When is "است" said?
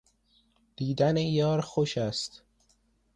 1.97-2.43